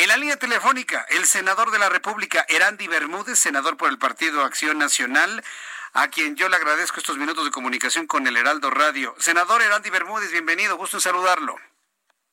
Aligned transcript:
En 0.00 0.08
la 0.08 0.16
línea 0.16 0.38
telefónica, 0.38 1.04
el 1.10 1.26
senador 1.26 1.70
de 1.70 1.78
la 1.78 1.90
República, 1.90 2.46
Erandi 2.48 2.88
Bermúdez, 2.88 3.38
senador 3.38 3.76
por 3.76 3.90
el 3.90 3.98
Partido 3.98 4.42
Acción 4.46 4.78
Nacional, 4.78 5.44
a 5.92 6.08
quien 6.08 6.36
yo 6.36 6.48
le 6.48 6.56
agradezco 6.56 7.00
estos 7.00 7.18
minutos 7.18 7.44
de 7.44 7.50
comunicación 7.50 8.06
con 8.06 8.26
el 8.26 8.38
Heraldo 8.38 8.70
Radio. 8.70 9.14
Senador 9.18 9.60
Erandi 9.60 9.90
Bermúdez, 9.90 10.32
bienvenido, 10.32 10.78
gusto 10.78 10.96
en 10.96 11.02
saludarlo. 11.02 11.54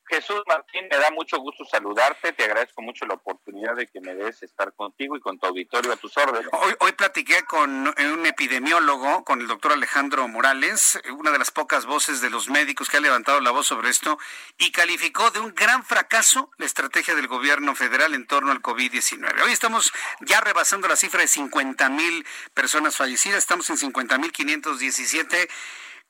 Jesús 0.08 0.42
Martín, 0.46 0.86
me 0.90 0.96
da 0.96 1.10
mucho 1.10 1.38
gusto 1.38 1.64
saludarte, 1.64 2.32
te 2.32 2.44
agradezco 2.44 2.80
mucho 2.82 3.04
la 3.06 3.14
oportunidad 3.14 3.76
de 3.76 3.86
que 3.86 4.00
me 4.00 4.14
des 4.14 4.42
estar 4.42 4.72
contigo 4.72 5.16
y 5.16 5.20
con 5.20 5.38
tu 5.38 5.46
auditorio 5.46 5.92
a 5.92 5.96
tus 5.96 6.16
órdenes. 6.16 6.48
Hoy, 6.52 6.74
hoy 6.80 6.92
platiqué 6.92 7.42
con 7.44 7.88
un 7.88 8.26
epidemiólogo, 8.26 9.24
con 9.24 9.40
el 9.40 9.46
doctor 9.46 9.72
Alejandro 9.72 10.26
Morales, 10.26 10.98
una 11.18 11.30
de 11.30 11.38
las 11.38 11.50
pocas 11.50 11.84
voces 11.84 12.20
de 12.20 12.30
los 12.30 12.48
médicos 12.48 12.88
que 12.88 12.96
ha 12.96 13.00
levantado 13.00 13.40
la 13.40 13.50
voz 13.50 13.66
sobre 13.66 13.90
esto 13.90 14.18
y 14.56 14.72
calificó 14.72 15.30
de 15.30 15.40
un 15.40 15.54
gran 15.54 15.84
fracaso 15.84 16.50
la 16.56 16.66
estrategia 16.66 17.14
del 17.14 17.28
gobierno 17.28 17.74
federal 17.74 18.14
en 18.14 18.26
torno 18.26 18.50
al 18.50 18.62
COVID-19. 18.62 19.42
Hoy 19.42 19.52
estamos 19.52 19.92
ya 20.20 20.40
rebasando 20.40 20.88
la 20.88 20.96
cifra 20.96 21.20
de 21.20 21.28
50 21.28 21.88
mil 21.90 22.26
personas 22.54 22.96
fallecidas, 22.96 23.38
estamos 23.38 23.68
en 23.70 23.76
50 23.76 24.18
mil 24.18 24.32
517 24.32 25.48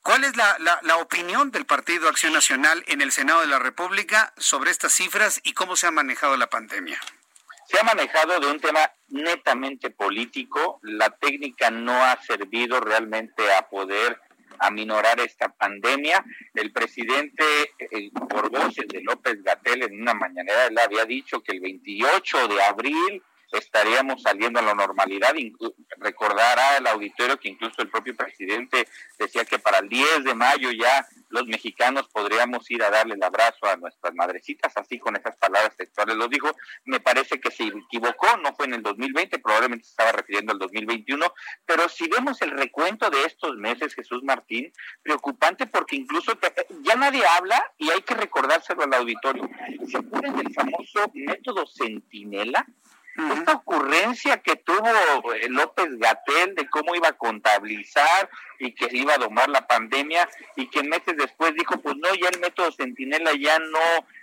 ¿Cuál 0.01 0.23
es 0.23 0.35
la, 0.35 0.57
la, 0.81 0.97
opinión 0.97 1.51
del 1.51 1.65
Partido 1.65 2.07
Acción 2.07 2.33
Nacional 2.33 2.83
en 2.87 3.01
el 3.01 3.11
Senado 3.11 3.41
de 3.41 3.47
la 3.47 3.59
República 3.59 4.33
sobre 4.37 4.71
estas 4.71 4.93
cifras 4.93 5.41
y 5.43 5.53
cómo 5.53 5.75
se 5.75 5.87
ha 5.87 5.91
manejado 5.91 6.37
la 6.37 6.47
pandemia? 6.47 6.99
Se 7.67 7.79
ha 7.79 7.83
manejado 7.83 8.39
de 8.39 8.47
un 8.47 8.59
tema 8.59 8.89
netamente 9.09 9.91
político. 9.91 10.79
La 10.83 11.09
técnica 11.09 11.69
no 11.69 12.03
ha 12.03 12.19
servido 12.23 12.79
realmente 12.79 13.53
a 13.53 13.69
poder 13.69 14.19
aminorar 14.59 15.19
esta 15.19 15.49
pandemia. 15.49 16.23
El 16.53 16.71
presidente, 16.71 17.43
eh, 17.77 18.09
por 18.29 18.49
voces 18.49 18.87
de 18.87 19.01
López 19.01 19.43
Gatel 19.43 19.83
en 19.83 20.01
una 20.01 20.13
mañanera, 20.13 20.67
él 20.67 20.77
había 20.79 21.05
dicho 21.05 21.41
que 21.41 21.51
el 21.51 21.59
28 21.59 22.47
de 22.47 22.63
abril 22.63 23.23
estaríamos 23.51 24.21
saliendo 24.21 24.59
a 24.59 24.63
la 24.63 24.73
normalidad. 24.73 25.33
Recordará 25.97 26.77
el 26.77 26.87
auditorio 26.87 27.37
que 27.39 27.49
incluso 27.49 27.81
el 27.81 27.89
propio 27.89 28.15
presidente 28.15 28.87
decía 29.17 29.45
que 29.45 29.59
para 29.59 29.79
el 29.79 29.89
10 29.89 30.23
de 30.23 30.35
mayo 30.35 30.71
ya 30.71 31.05
los 31.29 31.45
mexicanos 31.45 32.07
podríamos 32.09 32.69
ir 32.71 32.83
a 32.83 32.89
darle 32.89 33.13
el 33.13 33.23
abrazo 33.23 33.65
a 33.65 33.77
nuestras 33.77 34.13
madrecitas, 34.15 34.75
así 34.75 34.99
con 34.99 35.15
esas 35.15 35.37
palabras 35.37 35.75
textuales 35.75 36.15
lo 36.15 36.27
dijo. 36.27 36.55
Me 36.85 36.99
parece 36.99 37.39
que 37.39 37.51
se 37.51 37.65
equivocó, 37.65 38.37
no 38.37 38.53
fue 38.55 38.65
en 38.65 38.75
el 38.75 38.83
2020, 38.83 39.39
probablemente 39.39 39.85
se 39.85 39.91
estaba 39.91 40.11
refiriendo 40.11 40.51
al 40.51 40.59
2021, 40.59 41.33
pero 41.65 41.87
si 41.87 42.07
vemos 42.07 42.41
el 42.41 42.51
recuento 42.51 43.09
de 43.09 43.23
estos 43.25 43.55
meses, 43.57 43.93
Jesús 43.93 44.23
Martín, 44.23 44.71
preocupante 45.03 45.67
porque 45.67 45.95
incluso 45.95 46.37
ya 46.81 46.95
nadie 46.95 47.23
habla 47.25 47.73
y 47.77 47.89
hay 47.89 48.01
que 48.01 48.15
recordárselo 48.15 48.83
al 48.83 48.93
auditorio. 48.93 49.47
¿Se 49.87 49.97
acuerdan 49.97 50.35
del 50.37 50.53
famoso 50.53 51.11
método 51.13 51.65
Centinela? 51.67 52.65
Esta 53.33 53.53
ocurrencia 53.53 54.37
que 54.37 54.55
tuvo 54.55 55.33
eh, 55.33 55.47
López 55.49 55.87
Gatel 55.97 56.55
de 56.55 56.69
cómo 56.69 56.95
iba 56.95 57.09
a 57.09 57.17
contabilizar 57.17 58.29
y 58.59 58.73
que 58.73 58.89
iba 58.91 59.13
a 59.13 59.17
domar 59.17 59.49
la 59.49 59.67
pandemia 59.67 60.27
y 60.55 60.67
que 60.69 60.83
meses 60.83 61.15
después 61.17 61.53
dijo 61.55 61.79
pues 61.81 61.95
no 61.97 62.13
ya 62.15 62.29
el 62.29 62.39
método 62.39 62.71
Centinela 62.71 63.31
ya 63.33 63.57
no 63.59 63.79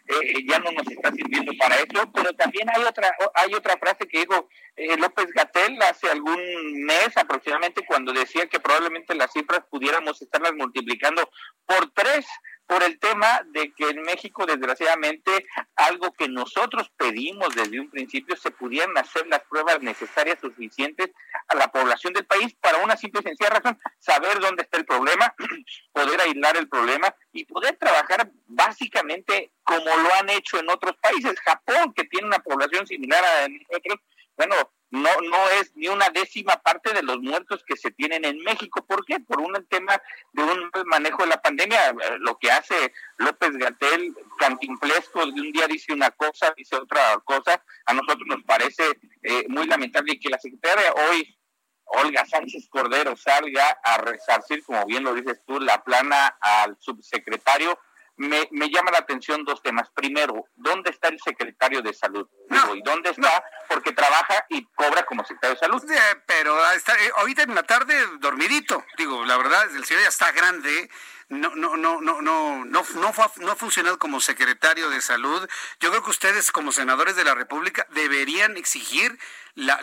eh, 0.07 0.45
ya 0.49 0.59
no 0.59 0.71
nos 0.73 0.87
está 0.89 1.11
sirviendo 1.13 1.53
para 1.59 1.77
eso 1.77 2.11
pero 2.15 2.33
también 2.35 2.69
hay 2.75 2.83
otra 2.83 3.11
hay 3.35 3.55
otra 3.55 3.77
frase 3.77 4.07
que 4.07 4.21
dijo 4.21 4.49
eh, 4.77 4.97
López 4.97 5.27
Gatel 5.35 5.81
hace 5.83 6.11
algún 6.11 6.41
mes 6.85 7.17
aproximadamente 7.17 7.85
cuando 7.87 8.13
decía 8.13 8.47
que 8.47 8.61
probablemente 8.61 9.15
las 9.15 9.33
cifras 9.33 9.61
pudiéramos 9.71 10.21
estarlas 10.21 10.55
multiplicando 10.55 11.31
por 11.67 11.91
tres 11.93 12.27
por 12.67 12.83
el 12.83 12.99
tema 12.99 13.43
de 13.47 13.73
que 13.73 13.91
en 13.91 14.03
México, 14.03 14.45
desgraciadamente, 14.45 15.47
algo 15.77 16.13
que 16.13 16.29
nosotros 16.29 16.91
pedimos 16.97 17.55
desde 17.55 17.81
un 17.81 17.91
principio, 17.91 18.37
se 18.37 18.51
pudieran 18.51 18.97
hacer 18.99 19.27
las 19.29 19.43
pruebas 19.45 19.81
necesarias 19.81 20.39
suficientes 20.41 21.11
a 21.49 21.55
la 21.55 21.69
población 21.69 22.13
del 22.13 22.27
país 22.27 22.55
para 22.61 22.79
una 22.79 22.97
simple 22.97 23.21
y 23.21 23.29
sencilla 23.29 23.51
razón, 23.51 23.79
saber 23.99 24.41
dónde 24.41 24.63
está 24.63 24.79
el 24.79 24.85
problema, 24.85 25.35
poder 25.93 26.21
aislar 26.21 26.57
el 26.57 26.69
problema 26.69 27.15
y 27.33 27.45
poder 27.45 27.77
trabajar 27.77 28.31
básicamente 28.47 29.53
como 29.63 29.85
lo 29.85 30.15
han 30.15 30.31
hecho 30.31 30.59
en 30.59 30.69
otros 30.69 30.97
países. 31.01 31.39
Japón, 31.41 31.93
que 31.95 32.05
tiene 32.05 32.27
una 32.27 32.39
población 32.41 32.87
similar 32.87 33.25
a 33.25 33.49
nosotros, 33.49 34.01
bueno, 34.37 34.55
no, 34.91 35.11
no 35.23 35.49
es 35.61 35.75
ni 35.75 35.89
una 35.89 36.11
décima 36.11 36.57
parte 36.57 36.93
de 36.93 37.03
los 37.03 37.19
muertos 37.19 37.65
que 37.67 37.77
se 37.77 37.91
tienen 37.91 38.25
en 38.25 38.39
México. 38.39 38.85
¿Por 38.87 39.05
qué? 39.05 39.19
Por 39.21 39.41
un 39.41 39.53
tema 39.69 40.01
de 40.33 40.43
un 40.43 40.71
manejo 40.87 41.23
de 41.25 41.31
la 41.31 41.43
pandemia. 41.43 41.91
Eh, 41.91 41.95
lo 42.21 42.39
que 42.39 42.51
hace 42.51 42.93
López 43.19 43.57
Gatel, 43.57 44.15
cantimplesco, 44.39 45.27
de 45.27 45.41
un 45.41 45.53
día 45.53 45.67
dice 45.67 45.93
una 45.93 46.11
cosa, 46.11 46.55
dice 46.57 46.77
otra 46.77 47.19
cosa, 47.25 47.63
a 47.87 47.95
nosotros 47.95 48.27
nos 48.27 48.43
parece 48.45 48.85
eh, 49.23 49.45
muy 49.49 49.67
lamentable 49.67 50.19
que 50.21 50.31
la 50.31 50.39
secretaria 50.39 50.93
hoy, 51.11 51.37
Olga 51.85 52.25
Sánchez 52.25 52.69
Cordero, 52.69 53.17
salga 53.17 53.79
a 53.83 53.99
resarcir, 53.99 54.63
como 54.65 54.85
bien 54.87 55.05
lo 55.05 55.15
dices 55.15 55.41
tú, 55.47 55.61
la 55.61 55.83
plana 55.83 56.37
al 56.41 56.77
subsecretario 56.81 57.79
me, 58.17 58.49
me, 58.51 58.71
llama 58.71 58.91
la 58.91 58.99
atención 58.99 59.45
dos 59.45 59.63
temas. 59.63 59.91
Primero, 59.95 60.47
¿dónde 60.57 60.91
está 60.91 61.09
el 61.09 61.21
secretario 61.21 61.83
de 61.83 61.93
salud? 61.93 62.27
¿Y 62.75 62.83
dónde 62.83 63.11
está? 63.11 63.45
Porque 63.69 63.93
trabaja 63.93 64.47
y 64.49 64.65
cobra 64.75 65.05
como 65.05 65.23
secretario 65.23 65.55
de 65.55 65.61
salud. 65.61 65.83
pero 66.27 66.71
está, 66.73 66.95
eh, 66.95 67.11
ahorita 67.17 67.43
en 67.43 67.55
la 67.55 67.63
tarde 67.63 67.95
dormidito. 68.19 68.85
Digo, 68.97 69.25
la 69.25 69.37
verdad, 69.37 69.75
el 69.75 69.85
señor 69.85 70.03
ya 70.03 70.09
está 70.09 70.33
grande 70.33 70.91
no, 71.29 71.55
no, 71.57 71.77
no, 71.77 72.01
no, 72.01 72.21
no, 72.23 72.65
no, 72.65 72.65
no, 72.65 72.85
no 72.95 73.53
ha 73.53 73.57
funcionado 73.57 73.99
como 73.99 74.21
secretario 74.21 74.91
de 74.91 75.01
salud. 75.01 75.49
Yo 75.81 75.91
creo 75.91 76.03
que 76.03 76.11
ustedes, 76.11 76.53
como 76.53 76.73
senadores 76.73 77.17
de 77.17 77.25
la 77.25 77.35
República, 77.35 77.87
deberían 77.91 78.57
exigir 78.57 79.19
la, 79.57 79.81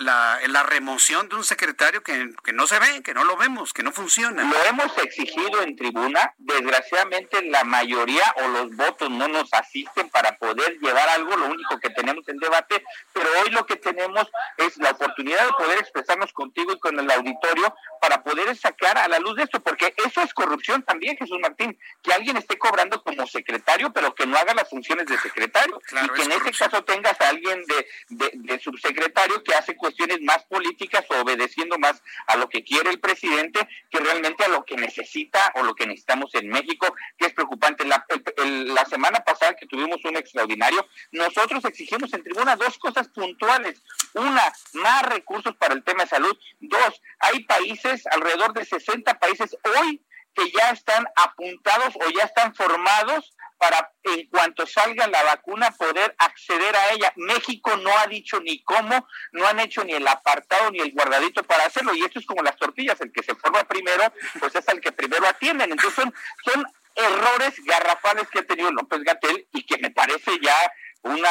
la, 0.48 0.64
remoción 0.64 1.30
de 1.30 1.36
un 1.36 1.44
secretario 1.44 2.04
que, 2.04 2.30
que, 2.44 2.54
no 2.54 2.68
se 2.68 2.78
ve, 2.78 3.02
que 3.04 3.16
no 3.16 3.24
lo 3.24 3.36
vemos, 3.38 3.74
que 3.74 3.82
no 3.82 3.92
funciona. 3.92 4.44
Lo 4.44 4.64
hemos 4.66 4.96
exigido 5.00 5.64
en 5.64 5.76
tribuna. 5.76 6.34
Desgraciadamente, 6.38 7.42
la 7.50 7.64
mayoría 7.64 8.24
o 8.44 8.48
los 8.50 8.76
votos 8.76 9.10
no 9.10 9.28
nos 9.28 9.52
asisten 9.52 10.10
para 10.10 10.38
poder 10.38 10.78
llevar 10.80 11.10
algo. 11.10 11.36
Lo 11.36 11.48
único 11.48 11.80
que 11.80 11.90
tenemos 11.90 12.28
en 12.28 12.38
debate, 12.38 12.84
pero 13.14 13.28
hoy 13.42 13.50
lo 13.50 13.66
que 13.66 13.76
tenemos 13.78 14.30
es 14.58 14.78
la 14.78 14.92
oportunidad 14.92 15.44
de 15.44 15.54
poder 15.54 15.80
expresarnos 15.80 16.32
contigo 16.34 16.74
y 16.74 16.80
con 16.80 17.00
el 17.00 17.10
auditorio 17.10 17.76
para 18.00 18.22
poder 18.22 18.56
sacar 18.56 19.00
a 19.00 19.08
la 19.08 19.18
luz 19.18 19.36
de 19.38 19.44
esto, 19.44 19.60
porque 19.60 19.94
eso 20.06 20.22
es 20.22 20.34
corrupción 20.36 20.84
también, 20.84 21.18
Jesús 21.18 21.33
Martín, 21.40 21.78
que 22.02 22.14
alguien 22.14 22.38
esté 22.38 22.58
cobrando 22.58 23.02
como 23.04 23.26
secretario, 23.28 23.92
pero 23.92 24.14
que 24.14 24.26
no 24.26 24.38
haga 24.38 24.54
las 24.54 24.70
funciones 24.70 25.06
de 25.08 25.18
secretario, 25.18 25.80
y 25.92 26.10
que 26.10 26.24
en 26.24 26.32
ese 26.32 26.52
caso 26.52 26.84
tengas 26.84 27.20
a 27.22 27.30
alguien 27.30 27.64
de, 27.66 28.32
de, 28.34 28.60
subsecretario 28.60 29.44
que 29.44 29.54
hace 29.54 29.76
cuestiones 29.76 30.22
más 30.22 30.44
políticas 30.44 31.06
o 31.10 31.22
obedeciendo 31.22 31.78
más 31.78 32.02
a 32.28 32.38
lo 32.38 32.50
que 32.50 32.64
quiere 32.64 32.90
el 32.90 33.00
presidente 33.00 33.68
que 33.90 34.00
realmente 34.00 34.44
a 34.44 34.48
lo 34.48 34.64
que 34.64 34.76
necesita 34.76 35.52
o 35.56 35.64
lo 35.64 35.76
que 35.76 35.86
necesitamos 35.86 36.34
en 36.36 36.50
México, 36.50 36.96
que 37.18 37.28
es 37.28 37.34
preocupante. 37.34 37.86
La, 37.86 38.06
la 38.38 38.86
semana 38.86 39.20
pasada 39.22 39.56
que 39.56 39.66
tuvimos 39.66 40.04
un 40.06 40.18
extraordinario, 40.18 40.88
nosotros 41.12 41.66
exigimos 41.66 42.14
en 42.14 42.24
tribuna 42.24 42.56
dos 42.56 42.78
cosas 42.78 43.08
puntuales. 43.10 43.82
Una, 44.14 44.54
más 44.74 45.04
recursos 45.04 45.56
para 45.56 45.74
el 45.74 45.84
tema 45.84 46.04
de 46.04 46.10
salud. 46.10 46.38
Dos, 46.60 47.02
hay 47.20 47.44
países 47.44 48.06
alrededor 48.08 48.54
de 48.54 48.66
60 48.66 49.20
países 49.20 49.56
hoy 49.80 50.02
que 50.36 50.52
ya 50.52 50.72
están 50.72 51.06
apuntados 51.16 51.96
o 51.96 52.10
ya 52.10 52.24
están 52.24 52.54
formados 52.56 53.34
para 53.64 53.92
en 54.04 54.28
cuanto 54.28 54.68
salga 54.68 55.08
la 55.08 55.24
vacuna 55.24 55.72
poder 55.72 56.14
acceder 56.18 56.76
a 56.76 56.92
ella. 56.92 57.14
México 57.16 57.78
no 57.78 57.98
ha 57.98 58.08
dicho 58.08 58.40
ni 58.42 58.62
cómo, 58.64 59.08
no 59.32 59.48
han 59.48 59.60
hecho 59.62 59.84
ni 59.86 59.94
el 59.94 60.06
apartado 60.06 60.70
ni 60.72 60.80
el 60.80 60.92
guardadito 60.92 61.44
para 61.44 61.66
hacerlo. 61.66 61.94
Y 61.96 62.04
esto 62.04 62.20
es 62.20 62.26
como 62.26 62.44
las 62.44 62.58
tortillas, 62.58 63.00
el 63.00 63.14
que 63.14 63.24
se 63.24 63.36
forma 63.36 63.64
primero, 63.64 64.12
pues 64.40 64.54
es 64.56 64.68
el 64.68 64.82
que 64.82 64.92
primero 64.92 65.26
atienden. 65.28 65.72
Entonces 65.72 66.06
son, 66.44 66.66
errores 66.96 67.56
garrafales 67.66 68.28
que 68.30 68.40
ha 68.40 68.46
tenido 68.46 68.72
López 68.72 69.02
Gatel 69.02 69.48
y 69.52 69.66
que 69.66 69.80
me 69.80 69.90
parece 69.90 70.32
ya 70.40 70.56
una 71.02 71.30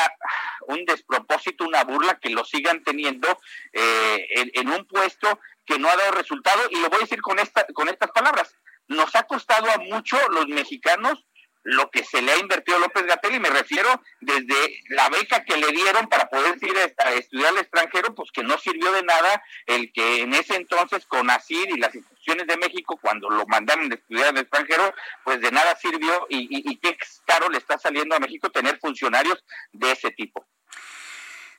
un 0.67 0.85
despropósito, 0.85 1.65
una 1.65 1.85
burla 1.85 2.19
que 2.19 2.31
lo 2.31 2.45
sigan 2.45 2.83
teniendo 2.83 3.29
eh, 3.73 4.27
en, 4.55 4.69
un 4.69 4.85
puesto 4.87 5.39
que 5.65 5.79
no 5.79 5.89
ha 5.89 5.97
dado 5.97 6.11
resultado 6.13 6.63
y 6.71 6.81
lo 6.81 6.89
voy 6.89 6.99
a 6.99 7.03
decir 7.03 7.23
con 7.23 7.39
esta 7.39 7.65
con 7.75 7.89
estas 7.89 8.11
palabras. 8.11 8.57
Nos 8.93 9.15
ha 9.17 9.25
costado 9.25 9.71
a 9.71 9.79
mucho 9.79 10.19
los 10.31 10.49
mexicanos 10.49 11.25
lo 11.65 11.91
que 11.91 12.05
se 12.05 12.23
le 12.23 12.33
ha 12.33 12.39
invertido 12.39 12.77
a 12.77 12.81
López 12.81 13.07
Gatel 13.07 13.35
y 13.37 13.41
me 13.41 13.51
refiero 13.51 13.89
desde 14.21 14.81
la 14.89 15.09
beca 15.09 15.45
que 15.45 15.57
le 15.57 15.69
dieron 15.69 16.09
para 16.09 16.29
poder 16.29 16.57
ir 16.61 16.77
a 16.99 17.13
estudiar 17.13 17.51
al 17.51 17.59
extranjero, 17.59 18.15
pues 18.15 18.31
que 18.33 18.43
no 18.43 18.59
sirvió 18.59 18.91
de 18.93 19.03
nada 19.03 19.43
el 19.67 19.93
que 19.93 20.23
en 20.23 20.35
ese 20.35 20.57
entonces 20.57 21.07
con 21.07 21.31
ASIR 21.31 21.71
y 21.71 21.79
las 21.79 21.95
instituciones 21.95 22.47
de 22.47 22.57
México, 22.57 22.99
cuando 23.01 23.31
lo 23.31 23.47
mandaron 23.47 23.91
a 23.91 23.95
estudiar 23.95 24.29
al 24.29 24.39
extranjero, 24.39 24.93
pues 25.25 25.41
de 25.41 25.53
nada 25.53 25.77
sirvió 25.77 26.27
y, 26.29 26.49
y 26.51 26.77
qué 26.79 26.97
caro 27.27 27.49
le 27.49 27.59
está 27.59 27.79
saliendo 27.79 28.17
a 28.17 28.21
México 28.21 28.51
tener 28.51 28.79
funcionarios 28.81 29.45
de 29.73 29.93
ese 29.93 30.11
tipo. 30.11 30.47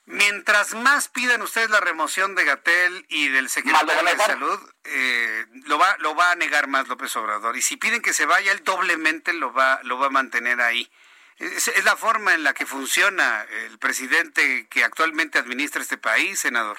Mientras 0.05 0.73
más 0.73 1.07
pidan 1.07 1.41
ustedes 1.41 1.69
la 1.69 1.79
remoción 1.79 2.35
de 2.35 2.44
Gatel 2.44 3.05
y 3.07 3.29
del 3.29 3.50
secretario 3.50 4.03
de 4.03 4.17
Salud, 4.17 4.59
eh, 4.83 5.45
lo, 5.65 5.77
va, 5.77 5.95
lo 6.00 6.13
va 6.13 6.31
a 6.31 6.35
negar 6.35 6.67
más 6.67 6.89
López 6.89 7.15
Obrador. 7.15 7.55
Y 7.55 7.61
si 7.61 7.77
piden 7.77 8.01
que 8.01 8.11
se 8.11 8.25
vaya, 8.25 8.51
él 8.51 8.63
doblemente 8.65 9.31
lo 9.31 9.53
va, 9.53 9.79
lo 9.83 9.97
va 9.97 10.07
a 10.07 10.09
mantener 10.09 10.59
ahí. 10.59 10.91
Es, 11.38 11.69
es 11.69 11.83
la 11.85 11.95
forma 11.95 12.33
en 12.33 12.44
la 12.44 12.53
que 12.53 12.65
funciona 12.65 13.45
el 13.65 13.79
presidente 13.79 14.67
que 14.69 14.83
actualmente 14.83 15.39
administra 15.39 15.81
este 15.81 15.97
país, 15.97 16.39
senador. 16.39 16.77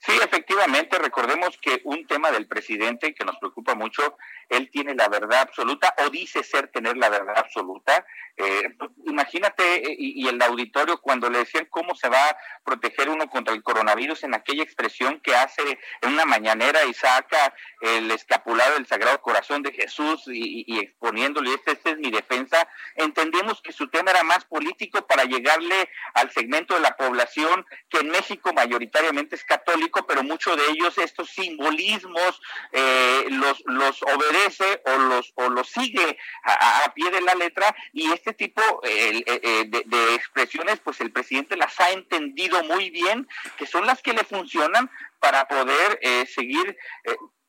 Sí, 0.00 0.12
efectivamente, 0.22 0.96
recordemos 0.98 1.58
que 1.60 1.80
un 1.84 2.06
tema 2.06 2.30
del 2.30 2.46
presidente 2.46 3.14
que 3.14 3.24
nos 3.24 3.36
preocupa 3.38 3.74
mucho, 3.74 4.16
él 4.48 4.70
tiene 4.70 4.94
la 4.94 5.08
verdad 5.08 5.40
absoluta 5.40 5.92
o 5.98 6.08
dice 6.08 6.44
ser 6.44 6.68
tener 6.68 6.96
la 6.96 7.08
verdad 7.08 7.36
absoluta. 7.36 8.06
Eh, 8.36 8.62
imagínate 9.06 9.90
eh, 9.90 9.96
y, 9.98 10.28
el 10.28 10.40
auditorio 10.40 11.00
cuando 11.00 11.28
le 11.28 11.38
decían 11.38 11.66
cómo 11.68 11.96
se 11.96 12.08
va 12.08 12.24
a 12.24 12.36
proteger 12.64 13.08
uno 13.08 13.28
contra 13.28 13.52
el 13.52 13.64
coronavirus 13.64 14.22
en 14.22 14.34
aquella 14.34 14.62
expresión 14.62 15.18
que 15.20 15.34
hace 15.34 15.80
en 16.02 16.12
una 16.12 16.24
mañanera 16.24 16.84
y 16.84 16.94
saca 16.94 17.52
el 17.80 18.08
escapulado 18.12 18.74
del 18.74 18.86
Sagrado 18.86 19.20
Corazón 19.20 19.64
de 19.64 19.72
Jesús 19.72 20.22
y, 20.28 20.78
exponiéndole, 20.78 21.52
esta 21.54 21.72
este 21.72 21.90
es 21.90 21.98
mi 21.98 22.10
defensa, 22.10 22.68
entendemos 22.94 23.60
que 23.60 23.72
su 23.72 23.88
tema 23.88 24.12
era 24.12 24.22
más 24.22 24.44
político 24.44 25.06
para 25.06 25.24
llegarle 25.24 25.90
al 26.14 26.30
segmento 26.30 26.74
de 26.74 26.80
la 26.80 26.96
población 26.96 27.66
que 27.88 27.98
en 27.98 28.10
México 28.10 28.52
mayoritariamente 28.52 29.34
es 29.34 29.44
católico 29.44 29.87
pero 30.06 30.22
muchos 30.22 30.56
de 30.56 30.66
ellos 30.70 30.96
estos 30.98 31.30
simbolismos 31.30 32.40
eh, 32.72 33.24
los, 33.30 33.62
los 33.66 34.02
obedece 34.02 34.82
o 34.86 34.98
los, 34.98 35.32
o 35.36 35.48
los 35.48 35.68
sigue 35.68 36.18
a, 36.44 36.92
pie 36.94 37.10
de 37.10 37.20
la 37.20 37.34
letra 37.34 37.74
y 37.92 38.12
este 38.12 38.32
tipo 38.32 38.62
eh, 38.84 39.22
eh, 39.26 39.64
de, 39.66 40.14
expresiones 40.14 40.80
pues 40.80 41.00
el 41.00 41.12
presidente 41.12 41.56
las 41.56 41.78
ha 41.80 41.90
entendido 41.90 42.62
muy 42.64 42.90
bien, 42.90 43.28
que 43.56 43.66
son 43.66 43.86
las 43.86 44.02
que 44.02 44.12
le 44.12 44.24
funcionan 44.24 44.90
para 45.20 45.46
poder 45.46 46.00
seguir 46.26 46.76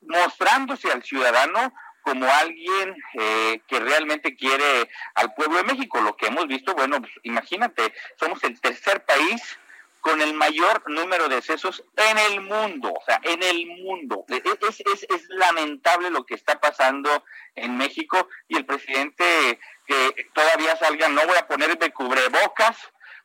mostrándose 0.01 0.91
al 0.91 1.03
ciudadano 1.03 1.73
como 2.01 2.27
alguien 2.27 2.95
que 3.13 3.79
realmente 3.79 4.35
quiere 4.35 4.89
al 5.15 5.33
pueblo 5.35 5.57
de 5.57 5.63
México. 5.63 6.01
Lo 6.01 6.15
que 6.15 6.27
hemos 6.27 6.47
visto, 6.47 6.73
bueno, 6.73 6.99
pues, 6.99 7.13
imagínate, 7.23 7.93
somos 8.19 8.43
el 8.43 8.59
tercer 8.59 9.05
país 9.05 9.59
con 10.01 10.21
el 10.21 10.33
mayor 10.33 10.89
número 10.89 11.27
de 11.27 11.35
decesos 11.35 11.83
en 11.95 12.17
el 12.17 12.41
mundo, 12.41 12.93
o 12.93 13.03
sea, 13.05 13.19
en 13.23 13.43
el 13.43 13.65
mundo. 13.65 14.25
E, 14.29 14.35
e, 14.35 14.67
es 14.69 15.29
lamentable 15.29 16.09
lo 16.09 16.25
que 16.25 16.35
está 16.35 16.59
pasando 16.59 17.23
en 17.55 17.77
México 17.77 18.27
y 18.47 18.57
el 18.57 18.65
presidente 18.65 19.59
que 19.85 20.29
todavía 20.33 20.75
salga, 20.77 21.09
no 21.09 21.25
voy 21.25 21.37
a 21.37 21.47
ponerme 21.47 21.91
cubrebocas 21.91 22.77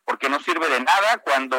porque 0.05 0.29
no 0.29 0.41
sirve 0.41 0.69
de 0.69 0.81
nada 0.81 1.19
cuando 1.19 1.57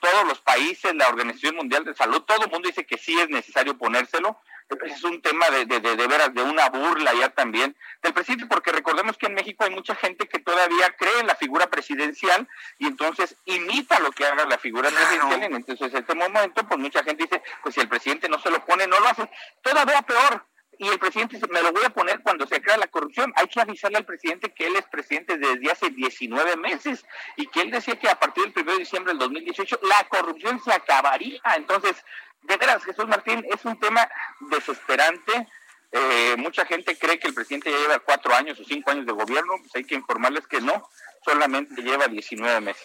todos 0.00 0.26
los 0.26 0.40
países, 0.40 0.94
la 0.94 1.08
Organización 1.08 1.56
Mundial 1.56 1.84
de 1.84 1.94
Salud, 1.94 2.22
todo 2.22 2.44
el 2.44 2.50
mundo 2.50 2.68
dice 2.68 2.86
que 2.86 2.98
sí 2.98 3.18
es 3.18 3.28
necesario 3.28 3.78
ponérselo, 3.78 4.38
es 4.84 5.04
un 5.04 5.20
tema 5.20 5.48
de, 5.50 5.66
de, 5.66 5.80
de, 5.80 5.96
de, 5.96 6.06
veras, 6.06 6.32
de 6.32 6.42
una 6.42 6.68
burla 6.68 7.12
ya 7.14 7.28
también 7.30 7.76
del 8.02 8.12
presidente, 8.12 8.46
porque 8.46 8.72
recordemos 8.72 9.16
que 9.16 9.26
en 9.26 9.34
México 9.34 9.64
hay 9.64 9.70
mucha 9.70 9.94
gente 9.94 10.28
que 10.28 10.38
todavía 10.38 10.94
cree 10.98 11.20
en 11.20 11.26
la 11.26 11.34
figura 11.34 11.68
presidencial 11.68 12.48
y 12.78 12.86
entonces 12.86 13.36
imita 13.44 13.98
lo 14.00 14.10
que 14.12 14.26
haga 14.26 14.44
la 14.46 14.58
figura 14.58 14.88
presidencial. 14.88 15.42
Entonces, 15.54 15.92
en 15.92 15.98
este 15.98 16.14
momento, 16.14 16.66
pues 16.66 16.78
mucha 16.80 17.02
gente 17.02 17.24
dice, 17.24 17.42
pues 17.62 17.74
si 17.74 17.80
el 17.80 17.88
presidente 17.88 18.28
no 18.28 18.38
se 18.38 18.50
lo 18.50 18.64
pone, 18.64 18.86
no 18.86 19.00
lo 19.00 19.08
hace. 19.08 19.28
Todavía 19.62 20.02
peor, 20.02 20.44
y 20.80 20.88
el 20.88 20.98
presidente 20.98 21.36
dice, 21.36 21.46
me 21.52 21.62
lo 21.62 21.72
voy 21.72 21.84
a 21.84 21.90
poner 21.90 22.20
cuando 22.22 22.46
se 22.46 22.62
crea 22.62 22.78
la 22.78 22.86
corrupción. 22.86 23.34
Hay 23.36 23.48
que 23.48 23.60
avisarle 23.60 23.98
al 23.98 24.06
presidente 24.06 24.54
que 24.54 24.66
él 24.66 24.76
es 24.76 24.86
presidente 24.86 25.36
desde 25.36 25.70
hace 25.70 25.90
19 25.90 26.56
meses 26.56 27.04
y 27.36 27.46
que 27.48 27.60
él 27.60 27.70
decía 27.70 27.98
que 27.98 28.08
a 28.08 28.18
partir 28.18 28.44
del 28.44 28.62
1 28.62 28.72
de 28.72 28.78
diciembre 28.78 29.12
del 29.12 29.18
2018 29.18 29.78
la 29.82 30.08
corrupción 30.08 30.58
se 30.64 30.72
acabaría. 30.72 31.38
Entonces, 31.54 32.02
de 32.42 32.56
veras, 32.56 32.84
Jesús 32.84 33.06
Martín, 33.06 33.44
es 33.52 33.64
un 33.64 33.78
tema 33.78 34.08
desesperante. 34.40 35.48
Eh, 35.92 36.36
mucha 36.38 36.64
gente 36.66 36.96
cree 36.96 37.18
que 37.18 37.28
el 37.28 37.34
presidente 37.34 37.70
ya 37.70 37.78
lleva 37.78 37.98
cuatro 37.98 38.34
años 38.34 38.58
o 38.60 38.64
cinco 38.64 38.90
años 38.90 39.06
de 39.06 39.12
gobierno, 39.12 39.54
pues 39.60 39.74
hay 39.74 39.84
que 39.84 39.96
informarles 39.96 40.46
que 40.46 40.60
no, 40.60 40.88
solamente 41.24 41.82
lleva 41.82 42.08
19 42.08 42.60
meses. 42.60 42.82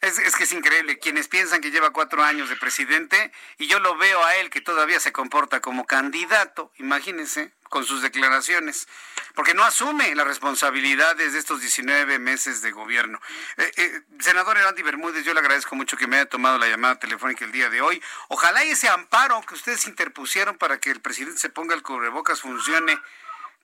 Es, 0.00 0.36
que 0.36 0.44
es 0.44 0.52
increíble, 0.52 0.98
quienes 0.98 1.28
piensan 1.28 1.60
que 1.60 1.70
lleva 1.70 1.90
cuatro 1.90 2.22
años 2.22 2.48
de 2.48 2.56
presidente, 2.56 3.32
y 3.58 3.66
yo 3.66 3.78
lo 3.80 3.96
veo 3.96 4.24
a 4.24 4.36
él 4.36 4.50
que 4.50 4.60
todavía 4.60 5.00
se 5.00 5.12
comporta 5.12 5.60
como 5.60 5.86
candidato, 5.86 6.72
imagínense, 6.76 7.52
con 7.68 7.84
sus 7.84 8.02
declaraciones, 8.02 8.88
porque 9.34 9.54
no 9.54 9.62
asume 9.64 10.14
las 10.14 10.26
responsabilidades 10.26 11.32
de 11.32 11.38
estos 11.38 11.60
19 11.60 12.18
meses 12.18 12.62
de 12.62 12.70
gobierno. 12.70 13.20
Eh, 13.56 13.72
eh, 13.76 14.02
senador 14.20 14.56
Erandi 14.56 14.82
Bermúdez, 14.82 15.24
yo 15.24 15.34
le 15.34 15.40
agradezco 15.40 15.76
mucho 15.76 15.96
que 15.96 16.06
me 16.06 16.16
haya 16.16 16.28
tomado 16.28 16.58
la 16.58 16.68
llamada 16.68 16.98
telefónica 16.98 17.44
el 17.44 17.52
día 17.52 17.68
de 17.68 17.80
hoy. 17.80 18.02
Ojalá 18.28 18.62
ese 18.62 18.88
amparo 18.88 19.40
que 19.42 19.54
ustedes 19.54 19.86
interpusieron 19.86 20.56
para 20.56 20.78
que 20.78 20.90
el 20.90 21.00
presidente 21.00 21.38
se 21.38 21.50
ponga 21.50 21.74
el 21.74 21.82
cubrebocas 21.82 22.40
funcione. 22.40 22.98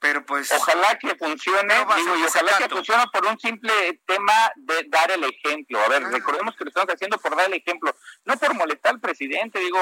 Pero 0.04 0.22
pues. 0.26 0.52
Ojalá 0.52 0.98
que 0.98 1.14
funcione, 1.14 1.74
digo, 1.96 2.16
y 2.18 2.24
ojalá 2.24 2.58
que 2.58 2.68
funcione 2.68 3.04
por 3.10 3.24
un 3.24 3.40
simple 3.40 3.72
tema 4.04 4.34
de 4.54 4.84
dar 4.88 5.10
el 5.10 5.24
ejemplo. 5.24 5.80
A 5.80 5.88
ver, 5.88 6.04
ah. 6.04 6.10
recordemos 6.10 6.54
que 6.56 6.64
lo 6.64 6.68
estamos 6.68 6.92
haciendo 6.92 7.16
por 7.16 7.34
dar 7.34 7.46
el 7.46 7.54
ejemplo, 7.54 7.90
no 8.26 8.36
por 8.36 8.52
molestar 8.52 8.92
al 8.92 9.00
presidente, 9.00 9.58
digo, 9.60 9.80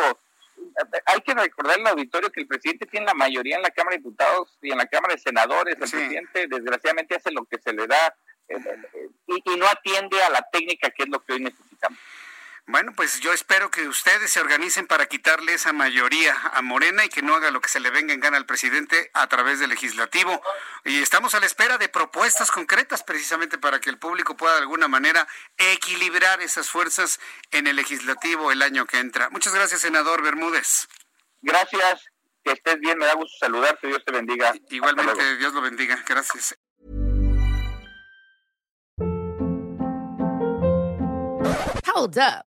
hay 1.07 1.21
que 1.23 1.35
recordar 1.35 1.81
al 1.81 1.89
auditorio 1.89 2.31
que 2.31 2.43
el 2.43 2.47
presidente 2.47 2.87
tiene 2.87 3.07
la 3.07 3.15
mayoría 3.15 3.57
en 3.57 3.63
la 3.63 3.73
Cámara 3.73 3.97
de 3.97 3.99
Diputados 3.99 4.57
y 4.63 4.71
en 4.71 4.79
la 4.79 4.87
Cámara 4.87 5.15
de 5.15 5.21
Senadores. 5.21 5.75
El 5.75 5.81
presidente, 5.81 6.47
desgraciadamente, 6.47 7.17
hace 7.17 7.33
lo 7.33 7.45
que 7.45 7.59
se 7.59 7.73
le 7.73 7.89
da 7.89 8.15
eh, 8.47 8.55
eh, 8.55 9.09
y, 9.27 9.57
no 9.57 9.67
atiende 9.67 10.23
a 10.23 10.31
la 10.31 10.47
técnica, 10.53 10.91
que 10.91 11.03
es 11.03 11.09
lo 11.09 11.19
que 11.19 11.33
hoy 11.33 11.41
necesitamos. 11.41 11.99
Bueno, 12.67 12.93
pues 12.95 13.19
yo 13.21 13.33
espero 13.33 13.73
que 13.73 13.89
ustedes 13.89 14.31
se 14.31 14.41
organicen 14.41 14.87
para 14.87 15.07
quitarle 15.07 15.55
esa 15.55 15.73
mayoría 15.73 16.35
a 16.53 16.63
Morena 16.63 17.05
y 17.05 17.09
que 17.09 17.21
no 17.21 17.35
haga 17.35 17.51
lo 17.51 17.61
que 17.61 17.69
se 17.69 17.81
le 17.81 17.91
venga 17.91 18.15
en 18.15 18.21
gana 18.21 18.37
al 18.37 18.47
presidente 18.47 19.11
a 19.15 19.27
través 19.27 19.59
del 19.59 19.71
legislativo. 19.71 20.41
Y 20.85 21.03
estamos 21.03 21.35
a 21.35 21.41
la 21.41 21.47
espera 21.47 21.77
de 21.77 21.89
propuestas 21.89 22.53
concretas 22.53 23.03
precisamente 23.03 23.59
para 23.59 23.81
que 23.81 23.91
el 23.91 23.99
público 23.99 24.37
pueda 24.37 24.55
de 24.55 24.61
alguna 24.61 24.87
manera 24.87 25.27
equilibrar 25.59 26.41
esas 26.41 26.71
fuerzas 26.71 27.19
en 27.51 27.67
el 27.67 27.75
legislativo 27.75 28.53
el 28.53 28.63
año 28.63 28.87
que 28.87 29.01
entra. 29.01 29.29
Muchas 29.31 29.55
gracias, 29.55 29.81
senador 29.81 30.23
Bermúdez. 30.23 30.87
Gracias, 31.41 32.05
que 32.45 32.53
estés 32.53 32.79
bien, 32.79 32.97
me 32.97 33.07
da 33.07 33.15
gusto 33.15 33.37
saludarte, 33.41 33.89
Dios 33.89 34.05
te 34.05 34.13
bendiga. 34.13 34.55
Igualmente, 34.71 35.37
Dios 35.37 35.53
lo 35.53 35.63
bendiga. 35.63 36.01
Gracias. 36.07 36.57
Hold 41.95 42.19
up. 42.19 42.52